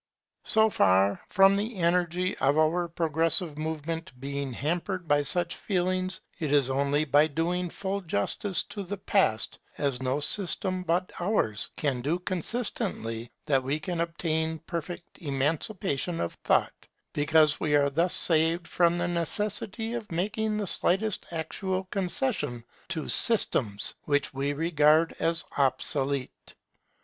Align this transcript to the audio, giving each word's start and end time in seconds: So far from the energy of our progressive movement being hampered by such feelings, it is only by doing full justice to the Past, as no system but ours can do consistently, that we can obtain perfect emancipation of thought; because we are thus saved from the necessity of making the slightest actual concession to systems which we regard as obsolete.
So 0.45 0.71
far 0.71 1.21
from 1.29 1.55
the 1.55 1.75
energy 1.75 2.35
of 2.39 2.57
our 2.57 2.87
progressive 2.87 3.55
movement 3.59 4.11
being 4.19 4.51
hampered 4.51 5.07
by 5.07 5.21
such 5.21 5.55
feelings, 5.57 6.21
it 6.39 6.51
is 6.51 6.71
only 6.71 7.05
by 7.05 7.27
doing 7.27 7.69
full 7.69 8.01
justice 8.01 8.63
to 8.69 8.81
the 8.81 8.97
Past, 8.97 9.59
as 9.77 10.01
no 10.01 10.19
system 10.19 10.81
but 10.81 11.11
ours 11.19 11.69
can 11.77 12.01
do 12.01 12.17
consistently, 12.17 13.29
that 13.45 13.61
we 13.61 13.79
can 13.79 14.01
obtain 14.01 14.57
perfect 14.65 15.19
emancipation 15.19 16.19
of 16.19 16.33
thought; 16.43 16.87
because 17.13 17.59
we 17.59 17.75
are 17.75 17.91
thus 17.91 18.15
saved 18.15 18.67
from 18.67 18.97
the 18.97 19.07
necessity 19.07 19.93
of 19.93 20.11
making 20.11 20.57
the 20.57 20.65
slightest 20.65 21.27
actual 21.29 21.83
concession 21.91 22.65
to 22.89 23.07
systems 23.07 23.93
which 24.05 24.33
we 24.33 24.51
regard 24.53 25.15
as 25.19 25.45
obsolete. 25.57 26.55